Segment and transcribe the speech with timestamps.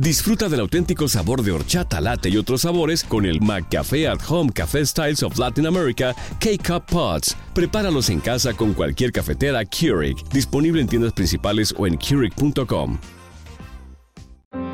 [0.00, 4.52] Disfruta del auténtico sabor de horchata, latte y otros sabores con el McCafé at Home
[4.52, 7.36] Café Styles of Latin America K-Cup Pods.
[7.52, 12.96] Prepáralos en casa con cualquier cafetera Keurig, disponible en tiendas principales o en Keurig.com.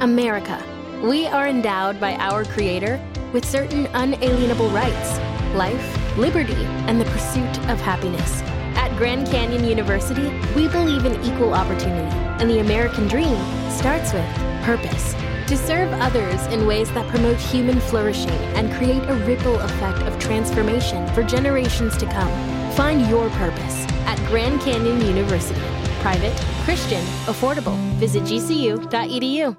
[0.00, 0.62] America.
[1.02, 3.00] We are endowed by our Creator
[3.32, 5.18] with certain unalienable rights
[5.56, 8.42] life, liberty, and the pursuit of happiness.
[8.76, 13.38] At Grand Canyon University, we believe in equal opportunity, and the American dream
[13.70, 15.14] starts with purpose.
[15.48, 20.18] To serve others in ways that promote human flourishing and create a ripple effect of
[20.18, 22.32] transformation for generations to come.
[22.72, 25.60] Find your purpose at Grand Canyon University.
[26.00, 27.76] Private, Christian, affordable.
[27.98, 29.56] Visit gcu.edu.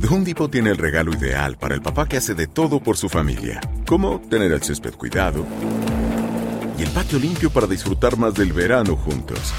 [0.00, 2.96] The Home Depot tiene el regalo ideal para el papá que hace de todo por
[2.96, 5.44] su familia, como tener el césped cuidado
[6.78, 9.52] y el patio limpio para disfrutar más del verano juntos.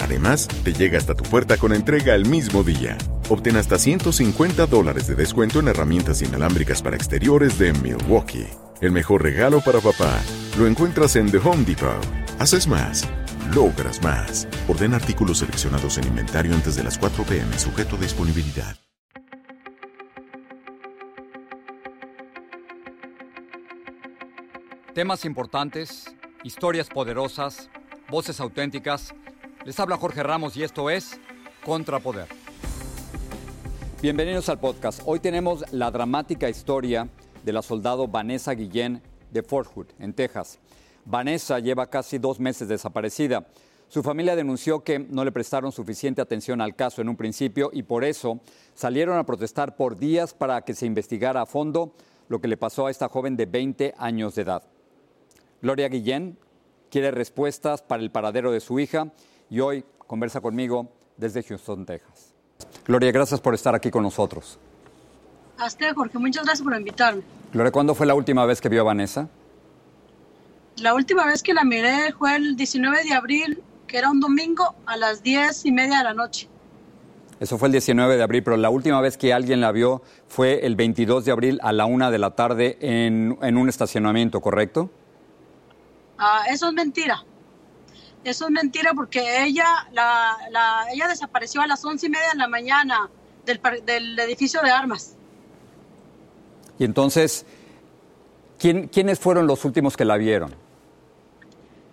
[0.00, 2.96] Además, te llega hasta tu puerta con entrega el mismo día.
[3.32, 8.46] Obtén hasta 150 dólares de descuento en herramientas inalámbricas para exteriores de Milwaukee.
[8.82, 10.20] El mejor regalo para papá
[10.58, 11.96] lo encuentras en The Home Depot.
[12.38, 13.08] Haces más,
[13.54, 14.46] logras más.
[14.68, 18.76] Orden artículos seleccionados en inventario antes de las 4 pm, sujeto a disponibilidad.
[24.92, 27.70] Temas importantes, historias poderosas,
[28.10, 29.14] voces auténticas.
[29.64, 31.18] Les habla Jorge Ramos y esto es
[31.64, 32.41] Contrapoder.
[34.02, 35.00] Bienvenidos al podcast.
[35.06, 37.08] Hoy tenemos la dramática historia
[37.44, 39.00] de la soldado Vanessa Guillén
[39.30, 40.58] de Fort Hood, en Texas.
[41.04, 43.46] Vanessa lleva casi dos meses desaparecida.
[43.86, 47.84] Su familia denunció que no le prestaron suficiente atención al caso en un principio y
[47.84, 48.40] por eso
[48.74, 51.94] salieron a protestar por días para que se investigara a fondo
[52.26, 54.64] lo que le pasó a esta joven de 20 años de edad.
[55.60, 56.36] Gloria Guillén
[56.90, 59.12] quiere respuestas para el paradero de su hija
[59.48, 62.31] y hoy conversa conmigo desde Houston, Texas.
[62.86, 64.58] Gloria, gracias por estar aquí con nosotros.
[65.58, 67.22] A usted, Jorge, muchas gracias por invitarme.
[67.52, 69.28] Gloria, ¿cuándo fue la última vez que vio a Vanessa?
[70.76, 74.74] La última vez que la miré fue el 19 de abril, que era un domingo,
[74.86, 76.48] a las 10 y media de la noche.
[77.38, 80.64] Eso fue el 19 de abril, pero la última vez que alguien la vio fue
[80.64, 84.90] el 22 de abril a la una de la tarde en, en un estacionamiento, ¿correcto?
[86.18, 87.24] Ah, eso es mentira.
[88.24, 92.38] Eso es mentira porque ella, la, la- ella desapareció a las once y media de
[92.38, 93.10] la mañana
[93.44, 95.16] del, del edificio de armas.
[96.78, 97.44] Y entonces,
[98.58, 100.54] ¿quién- ¿quiénes fueron los últimos que la vieron?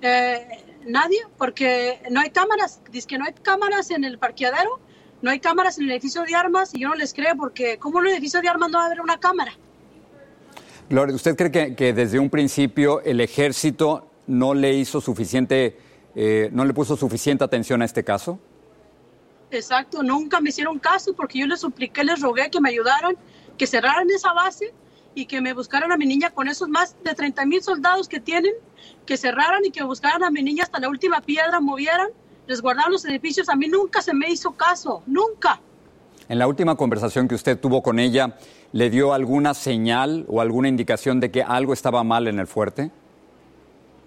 [0.01, 2.79] Eh, nadie, porque no hay cámaras.
[2.91, 4.79] Dice que no hay cámaras en el parqueadero,
[5.21, 7.99] no hay cámaras en el edificio de armas y yo no les creo porque ¿cómo
[7.99, 9.51] en un edificio de armas no va a haber una cámara?
[10.89, 15.77] Gloria, ¿usted cree que, que desde un principio el ejército no le hizo suficiente,
[16.15, 18.39] eh, no le puso suficiente atención a este caso?
[19.51, 23.15] Exacto, nunca me hicieron caso porque yo les supliqué, les rogué que me ayudaran,
[23.57, 24.73] que cerraran esa base
[25.15, 28.19] y que me buscaran a mi niña con esos más de 30 mil soldados que
[28.19, 28.53] tienen,
[29.05, 32.09] que cerraran y que buscaran a mi niña hasta la última piedra, movieran,
[32.47, 33.49] resguardaran los edificios.
[33.49, 35.59] A mí nunca se me hizo caso, nunca.
[36.27, 38.37] En la última conversación que usted tuvo con ella,
[38.71, 42.91] ¿le dio alguna señal o alguna indicación de que algo estaba mal en el fuerte?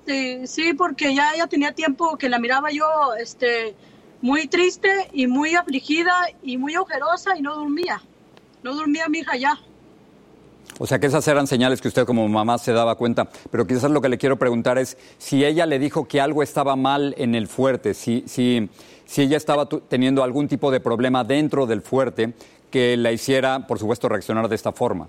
[0.06, 3.74] Sí, sí, porque ya ya tenía tiempo que la miraba yo este,
[4.20, 8.02] muy triste y muy afligida y muy ojerosa y no dormía.
[8.62, 9.58] No dormía mi hija ya.
[10.78, 13.28] O sea que esas eran señales que usted como mamá se daba cuenta.
[13.50, 16.76] Pero quizás lo que le quiero preguntar es si ella le dijo que algo estaba
[16.76, 18.68] mal en el fuerte, si, si,
[19.04, 22.34] si ella estaba teniendo algún tipo de problema dentro del fuerte
[22.70, 25.08] que la hiciera, por supuesto, reaccionar de esta forma.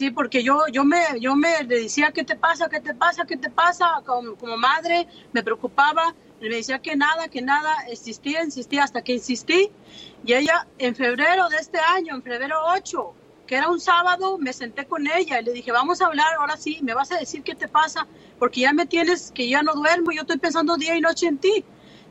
[0.00, 2.70] Sí, porque yo, yo, me, yo me le decía, ¿qué te pasa?
[2.70, 3.26] ¿Qué te pasa?
[3.26, 4.00] ¿Qué te pasa?
[4.06, 6.14] Como, como madre, me preocupaba.
[6.40, 9.70] Me decía que nada, que nada, insistía, insistía, hasta que insistí.
[10.24, 13.14] Y ella, en febrero de este año, en febrero 8,
[13.46, 16.56] que era un sábado, me senté con ella y le dije, vamos a hablar, ahora
[16.56, 18.06] sí, me vas a decir qué te pasa,
[18.38, 21.36] porque ya me tienes, que ya no duermo, yo estoy pensando día y noche en
[21.36, 21.62] ti.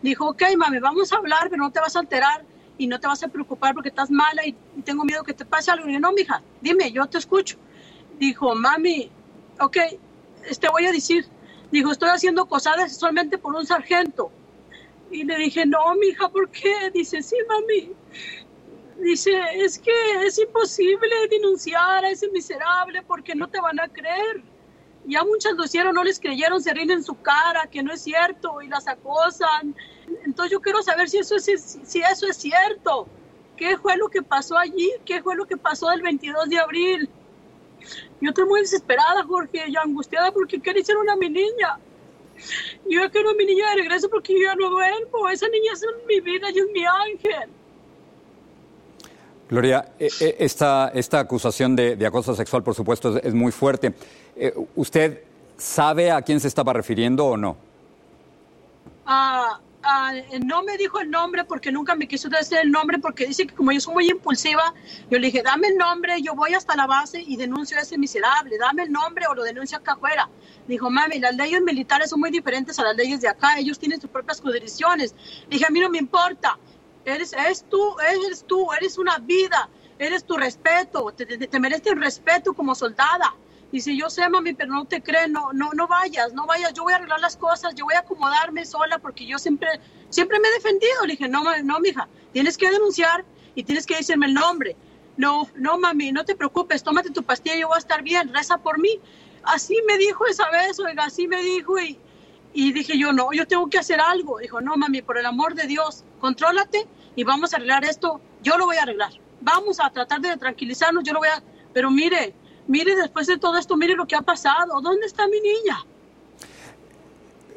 [0.04, 2.46] Dijo, ok, mami, vamos a hablar, pero no te vas a alterar
[2.78, 4.54] y no te vas a preocupar porque estás mala y
[4.84, 5.90] tengo miedo que te pase algo.
[5.90, 7.58] Y yo, no, mija, dime, yo te escucho
[8.20, 9.10] dijo, mami,
[9.60, 9.78] ok,
[10.60, 11.26] te voy a decir,
[11.72, 14.32] dijo, estoy haciendo cosas sexualmente por un sargento.
[15.12, 16.92] Y le dije, no, mija, ¿por qué?
[16.94, 17.92] Dice, sí, mami.
[19.02, 19.92] dice, es que
[20.26, 24.44] es imposible denunciar a ese miserable porque no te van a creer.
[25.06, 28.02] Ya muchas lo hicieron, no les creyeron, se ríen en su cara, que no es
[28.02, 29.76] cierto y las acosan.
[30.26, 33.08] Entonces yo quiero saber si eso es, si eso es cierto.
[33.58, 34.92] ¿Qué fue lo que pasó allí?
[35.06, 37.10] ¿Qué fue lo que pasó el 22 de abril?
[38.22, 41.78] Yo estoy muy desesperada, Jorge, y angustiada porque ¿qué le hicieron a mi niña?
[42.90, 45.30] Yo quiero a mi niña de regreso porque yo ya no duermo.
[45.30, 47.50] Esa niña es mi vida y es mi ángel.
[49.50, 53.94] Gloria, e, e, esta, esta acusación de, acoso sexual, por supuesto, es, muy fuerte.
[54.36, 55.24] Eh, ¿Usted
[55.58, 57.58] sabe a quién se estaba refiriendo o no?
[59.06, 60.14] Ah, ah,
[60.46, 63.56] no me dijo el nombre porque nunca me quiso decir el nombre porque dice que
[63.56, 64.74] como yo soy muy impulsiva,
[65.10, 67.98] yo le dije, dame el nombre, yo voy hasta la base y denuncio a ese
[67.98, 70.30] miserable, dame el nombre o lo denuncio acá afuera.
[70.68, 74.00] Dijo, mami, las leyes militares son muy diferentes a las leyes de acá, ellos tienen
[74.00, 75.16] sus propias jurisdicciones.
[75.50, 76.58] Dije, a mí no me importa,
[77.06, 82.54] Eres, es tú, eres tú, eres una vida, eres tu respeto, te, te, mereces respeto
[82.54, 83.34] como soldada.
[83.72, 86.74] Y si yo sé, mami, pero no te creen, no, no, no vayas, no vayas,
[86.74, 89.80] yo voy a arreglar las cosas, yo voy a acomodarme sola porque yo siempre,
[90.10, 91.06] siempre me he defendido.
[91.06, 94.76] Le dije, no, no, mija, tienes que denunciar y tienes que decirme el nombre.
[95.18, 98.58] No, no, mami, no te preocupes, tómate tu pastilla, yo voy a estar bien, reza
[98.58, 99.00] por mí.
[99.44, 102.00] Así me dijo esa vez, oiga, así me dijo y,
[102.54, 104.40] y dije yo, no, yo tengo que hacer algo.
[104.40, 108.20] Dijo, no, mami, por el amor de Dios, contrólate y vamos a arreglar esto.
[108.42, 109.12] Yo lo voy a arreglar.
[109.42, 111.44] Vamos a tratar de tranquilizarnos, yo lo voy a...
[111.74, 112.34] Pero mire,
[112.70, 114.80] mire después de todo esto, mire lo que ha pasado.
[114.80, 115.86] ¿Dónde está mi niña?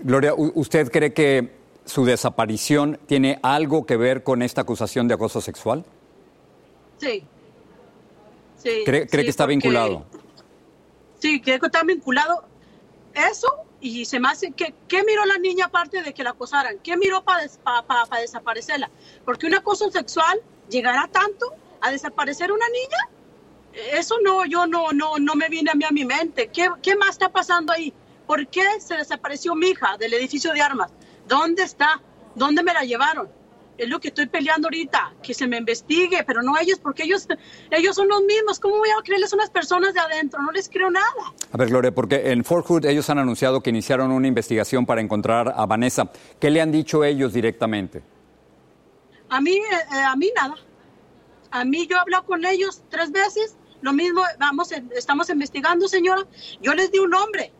[0.00, 1.52] Gloria, ¿usted cree que
[1.84, 5.84] su desaparición tiene algo que ver con esta acusación de acoso sexual?
[6.98, 7.24] Sí.
[8.56, 10.06] sí ¿Cree, que está vinculado?
[11.20, 12.44] Sí, creo que está vinculado.
[13.14, 13.48] Eso
[13.80, 16.78] y se me hace que ¿qué miró la niña aparte de que la acosaran?
[16.82, 17.42] ¿Qué miró para
[18.20, 18.90] desaparecerla?
[19.26, 23.21] Porque un acoso sexual llegará tanto a desaparecer una niña?
[24.02, 26.50] Eso no, yo no, no, no me viene a mí a mi mente.
[26.52, 27.94] ¿Qué, ¿Qué más está pasando ahí?
[28.26, 30.90] ¿Por qué se desapareció mi hija del edificio de armas?
[31.28, 32.02] ¿Dónde está?
[32.34, 33.28] ¿Dónde me la llevaron?
[33.78, 37.26] es lo que estoy peleando ahorita, que se me investigue, pero no ellos, porque ellos,
[37.70, 38.60] ellos son los mismos.
[38.60, 40.42] ¿Cómo voy a creerles a unas personas de adentro?
[40.42, 41.06] No les creo nada.
[41.52, 45.00] A ver, Gloria, porque en Fort Hood ellos han anunciado que iniciaron una investigación para
[45.00, 46.10] encontrar a Vanessa.
[46.38, 48.02] ¿Qué le han dicho ellos directamente?
[49.28, 49.62] A mí, eh,
[49.94, 50.56] eh, a mí nada.
[51.50, 53.56] A mí yo he hablado con ellos tres veces.
[53.82, 56.22] Lo mismo, vamos, estamos investigando, señora.
[56.60, 57.52] Yo les di un nombre.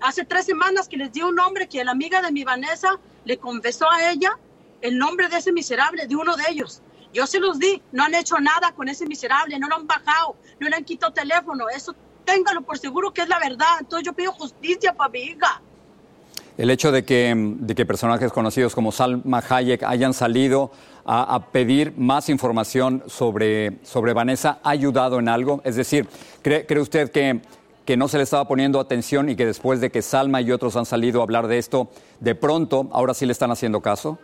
[0.00, 3.38] Hace tres semanas que les di un nombre que la amiga de mi Vanessa le
[3.38, 4.38] confesó a ella
[4.82, 6.80] el nombre de ese miserable, de uno de ellos.
[7.12, 10.36] Yo se los di, no han hecho nada con ese miserable, no lo han bajado,
[10.60, 11.94] no le han quitado teléfono, eso
[12.24, 13.78] téngalo por seguro que es la verdad.
[13.80, 15.60] Entonces yo pido justicia para mi hija.
[16.56, 20.70] El hecho de que, de que personajes conocidos como Salma Hayek hayan salido
[21.04, 25.60] a, pedir más información sobre, sobre Vanessa ha ayudado en algo?
[25.64, 26.08] Es decir,
[26.42, 27.40] ¿cree, cree usted que,
[27.84, 30.76] que no se le estaba poniendo atención y que después de que Salma y otros
[30.76, 31.90] han salido a hablar de esto,
[32.20, 34.18] de pronto ahora sí le están haciendo caso?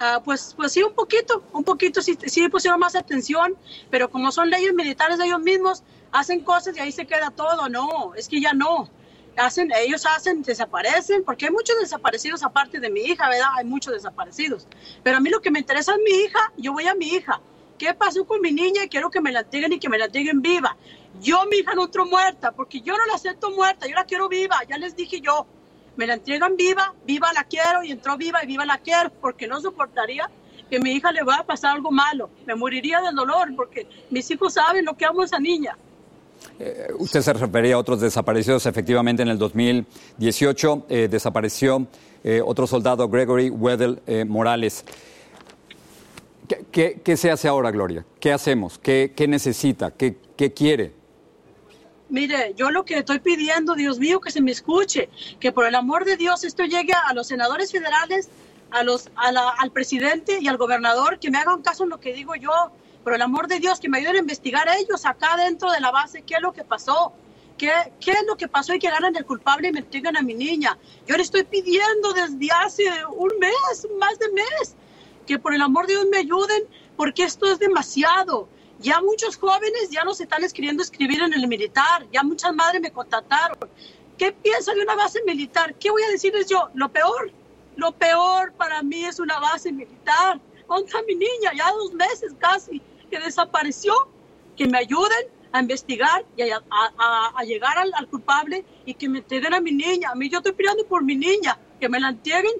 [0.00, 3.56] Ah, pues, pues sí, un poquito, un poquito sí, sí pusieron más atención,
[3.90, 5.82] pero como son leyes militares de ellos mismos,
[6.12, 8.90] hacen cosas y ahí se queda todo, no, es que ya no.
[9.36, 13.48] Hacen, ellos hacen, desaparecen, porque hay muchos desaparecidos aparte de mi hija, ¿verdad?
[13.56, 14.68] Hay muchos desaparecidos.
[15.02, 17.40] Pero a mí lo que me interesa es mi hija, yo voy a mi hija.
[17.78, 18.82] ¿Qué pasó con mi niña?
[18.88, 20.76] Quiero que me la entreguen y que me la entreguen viva.
[21.20, 24.28] Yo, mi hija, no entró muerta, porque yo no la acepto muerta, yo la quiero
[24.28, 25.46] viva, ya les dije yo
[25.96, 29.46] me la entregan viva, viva la quiero y entró viva y viva la quiero, porque
[29.46, 30.30] no soportaría
[30.70, 32.30] que mi hija le vaya a pasar algo malo.
[32.46, 35.76] Me moriría del dolor porque mis hijos saben lo que amo a esa niña.
[36.58, 38.66] Eh, usted se refería a otros desaparecidos.
[38.66, 41.86] Efectivamente, en el 2018 eh, desapareció
[42.22, 44.84] eh, otro soldado, Gregory Weddell Morales.
[46.70, 48.04] ¿Qué, se hace ahora, Gloria?
[48.20, 48.78] ¿Qué hacemos?
[48.78, 49.90] ¿Qué, necesita?
[49.90, 50.92] ¿Qué, ¿Qué quiere?
[52.10, 55.08] Mire, yo lo que estoy pidiendo, Dios mío, que se me escuche,
[55.40, 58.28] que por el amor de Dios esto llegue a los senadores federales,
[58.70, 62.34] a los, al presidente y al gobernador, que me hagan caso en lo que digo
[62.34, 62.50] yo.
[63.04, 65.80] Por el amor de Dios, que me ayuden a investigar a ellos acá dentro de
[65.80, 67.12] la base qué es lo que pasó.
[67.58, 67.70] ¿Qué,
[68.00, 70.34] ¿Qué, es lo que pasó y que ganan el culpable y me entregan a mi
[70.34, 70.76] niña?
[71.06, 72.84] Yo le estoy pidiendo desde hace
[73.14, 74.74] un mes, más de mes,
[75.26, 76.64] que por el amor de Dios me ayuden,
[76.96, 78.48] porque esto es demasiado.
[78.80, 82.80] Ya muchos jóvenes ya no se están escribiendo escribir en el militar, ya muchas madres
[82.80, 83.58] me contactaron.
[84.18, 85.74] ¿Qué piensa de una base militar?
[85.74, 86.70] ¿Qué voy a decirles yo?
[86.74, 87.30] Lo peor,
[87.76, 90.40] lo peor para mí es una base militar.
[90.66, 92.80] Contra mi niña, ya dos meses casi,
[93.14, 93.92] que desapareció.
[94.56, 99.60] Que me ayuden a investigar y a, llegar al, culpable y que me entreguen a
[99.60, 100.10] mi niña.
[100.10, 102.52] A mí yo estoy pidiendo por mi niña, que me la entreguen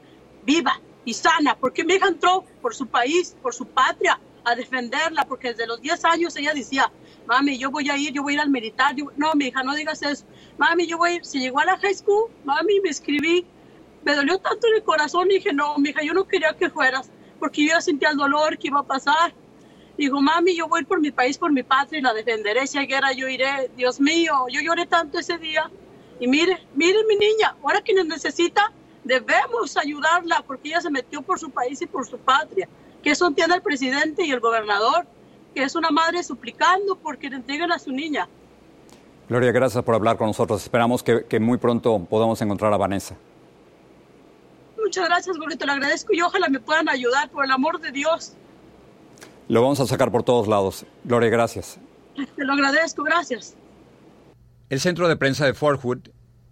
[0.45, 5.25] viva y sana, porque mi hija entró por su país, por su patria, a defenderla,
[5.25, 6.91] porque desde los 10 años ella decía,
[7.27, 8.95] mami, yo voy a ir, yo voy a ir al militar.
[9.17, 10.25] no, mi hija, no digas eso.
[10.59, 11.25] Mami, yo voy a ir.
[11.25, 13.47] Si llegó a la high school, mami, me escribí.
[14.05, 16.71] Me dolió tanto en el corazón y dije, no, mi hija, yo no quería que
[16.71, 19.35] fueras, porque yo ya sentía el dolor que iba a pasar.
[19.97, 22.67] Dijo, mami, yo voy por mi país, por mi patria y la defenderé.
[22.67, 23.71] Si hay guerra, yo iré.
[23.77, 25.71] Dios mío, yo lloré tanto ese día.
[26.19, 28.73] Y mire, mire mi niña, ahora que nos necesita,
[29.05, 32.69] debemos ayudarla porque ella se metió por su país y por su patria.
[33.03, 35.07] Que eso entienda el presidente y el gobernador,
[35.55, 38.29] que es una madre suplicando porque le entreguen a su niña.
[39.29, 40.63] Gloria, gracias por hablar con nosotros.
[40.63, 43.17] Esperamos que, que muy pronto podamos encontrar a Vanessa.
[44.77, 47.91] Muchas gracias, Gloria, te lo agradezco y ojalá me puedan ayudar, por el amor de
[47.91, 48.35] Dios.
[49.49, 50.87] Lo vamos a sacar por todos lados.
[51.05, 51.79] Gloria, gracias.
[52.15, 53.57] Te lo agradezco, gracias.
[54.71, 56.09] El Centro de Prensa de Fort Hood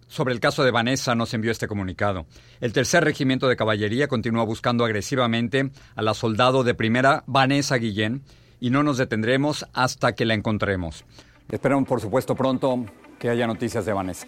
[0.07, 2.27] sobre el caso de Vanessa nos envió este comunicado.
[2.61, 8.21] El tercer regimiento de caballería continúa buscando agresivamente a la soldado de primera Vanessa Guillén
[8.59, 11.03] y no nos detendremos hasta que la encontremos.
[11.49, 12.85] Esperamos, por supuesto, pronto
[13.17, 14.27] que haya noticias de Vanessa.